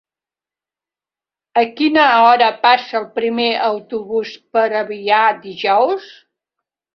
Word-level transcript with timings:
A 1.61 1.61
quina 1.81 2.05
hora 2.21 2.47
passa 2.63 2.97
el 3.01 3.05
primer 3.19 3.45
autobús 3.67 4.33
per 4.59 4.65
Avià 4.81 5.21
dijous? 5.45 6.11